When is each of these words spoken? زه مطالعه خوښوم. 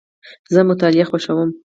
زه 0.53 0.59
مطالعه 0.69 1.05
خوښوم. 1.09 1.49